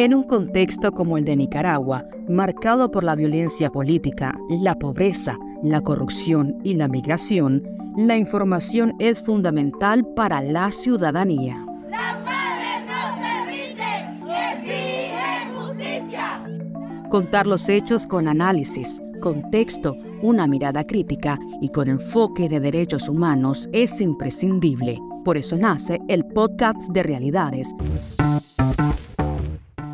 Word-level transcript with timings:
En 0.00 0.14
un 0.14 0.22
contexto 0.22 0.92
como 0.92 1.18
el 1.18 1.26
de 1.26 1.36
Nicaragua, 1.36 2.06
marcado 2.26 2.90
por 2.90 3.04
la 3.04 3.14
violencia 3.14 3.68
política, 3.68 4.34
la 4.48 4.74
pobreza, 4.74 5.36
la 5.62 5.82
corrupción 5.82 6.56
y 6.64 6.72
la 6.72 6.88
migración, 6.88 7.68
la 7.98 8.16
información 8.16 8.94
es 8.98 9.20
fundamental 9.20 10.06
para 10.16 10.40
la 10.40 10.72
ciudadanía. 10.72 11.66
Las 11.90 12.14
madres 12.24 12.80
no 12.86 13.20
se 13.20 13.44
rinden 13.50 14.22
exigen 14.56 15.54
justicia. 15.54 17.08
Contar 17.10 17.46
los 17.46 17.68
hechos 17.68 18.06
con 18.06 18.26
análisis, 18.26 19.02
contexto, 19.20 19.98
una 20.22 20.46
mirada 20.46 20.82
crítica 20.82 21.38
y 21.60 21.68
con 21.68 21.88
enfoque 21.88 22.48
de 22.48 22.58
derechos 22.58 23.06
humanos 23.06 23.68
es 23.74 24.00
imprescindible. 24.00 24.98
Por 25.26 25.36
eso 25.36 25.58
nace 25.58 26.00
el 26.08 26.24
podcast 26.24 26.80
de 26.88 27.02
realidades. 27.02 27.74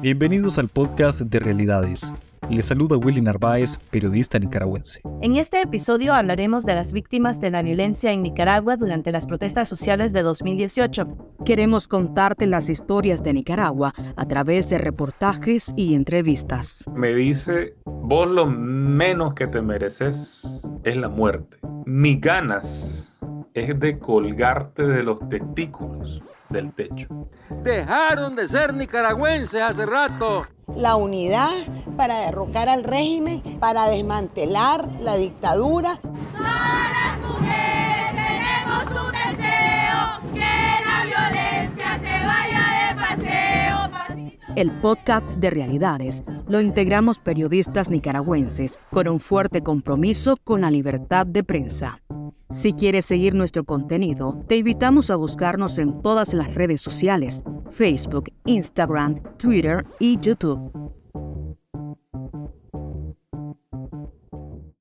Bienvenidos 0.03 0.59
al 0.59 0.69
podcast 0.69 1.21
de 1.21 1.39
realidades. 1.39 2.13
Les 2.51 2.67
saluda 2.67 2.99
Willy 2.99 3.23
Narváez, 3.23 3.79
periodista 3.91 4.39
nicaragüense. 4.39 5.01
En 5.23 5.37
este 5.37 5.63
episodio 5.63 6.13
hablaremos 6.13 6.67
de 6.67 6.75
las 6.75 6.93
víctimas 6.93 7.41
de 7.41 7.51
la 7.51 7.63
violencia 7.63 8.13
en 8.13 8.23
Nicaragua 8.23 8.77
durante 8.77 9.11
las 9.11 9.27
protestas 9.27 9.69
sociales 9.69 10.13
de 10.13 10.23
2018. 10.23 11.37
Queremos 11.47 11.89
contarte 11.89 12.47
las 12.47 12.69
historias 12.69 13.23
de 13.23 13.33
Nicaragua 13.33 13.95
a 14.17 14.29
través 14.29 14.69
de 14.69 14.79
reportajes 14.79 15.73
y 15.77 15.95
entrevistas. 15.95 16.85
Me 16.95 17.15
dice, 17.15 17.75
vos 17.87 18.29
lo 18.29 18.47
menos 18.47 19.35
que 19.35 19.47
te 19.47 19.63
mereces 19.63 20.61
es 20.85 20.97
la 20.97 21.09
muerte. 21.09 21.57
Mis 21.87 22.21
ganas 22.21 23.16
es 23.57 23.81
de 23.81 23.99
colgarte 23.99 24.83
de 24.83 25.03
los 25.03 25.19
testículos 25.31 26.23
del 26.51 26.75
techo. 26.75 27.09
Dejaron 27.63 28.37
de 28.37 28.47
ser 28.49 28.75
nicaragüenses 28.75 29.63
hace 29.63 29.87
rato. 29.87 30.43
La 30.77 30.97
unidad 30.97 31.51
para 31.97 32.19
derrocar 32.27 32.69
al 32.69 32.85
régimen, 32.85 33.41
para 33.59 33.87
desmantelar 33.87 34.87
la 35.01 35.17
dictadura. 35.17 35.99
Todas 36.03 36.91
las 36.93 37.19
mujeres 37.21 38.11
tenemos 38.11 39.07
un 39.07 39.13
deseo, 39.13 40.35
que 40.35 40.55
la 40.85 41.05
violencia 41.07 41.99
se 41.99 42.27
vaya 42.27 42.65
de 42.79 42.95
paseo. 42.95 44.55
El 44.55 44.71
podcast 44.83 45.27
de 45.29 45.49
realidades 45.49 46.23
lo 46.47 46.61
integramos 46.61 47.19
periodistas 47.19 47.89
nicaragüenses 47.89 48.79
con 48.91 49.09
un 49.09 49.19
fuerte 49.19 49.63
compromiso 49.63 50.37
con 50.45 50.61
la 50.61 50.71
libertad 50.71 51.27
de 51.27 51.43
prensa. 51.43 52.03
Si 52.51 52.73
quieres 52.73 53.07
seguir 53.07 53.35
nuestro 53.35 53.65
contenido, 53.65 54.41
te 54.47 54.57
invitamos 54.57 55.11
a 55.11 55.17
buscarnos 55.17 55.79
en 55.79 56.01
todas 56.01 56.33
las 56.33 56.55
redes 56.55 56.81
sociales, 56.81 57.43
Facebook, 57.71 58.31
Instagram, 58.45 59.21
Twitter 59.37 59.85
y 59.99 60.17
YouTube. 60.19 60.71